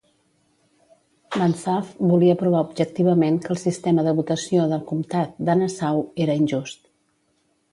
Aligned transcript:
Banzhaf 1.33 1.91
volia 2.13 2.37
provar 2.39 2.61
objectivament 2.69 3.37
que 3.43 3.51
el 3.57 3.59
sistema 3.65 4.07
de 4.09 4.15
votació 4.21 4.67
del 4.73 4.83
Comtat 4.93 5.37
de 5.51 5.57
Nassau 5.61 6.03
era 6.27 6.41
injust. 6.45 6.83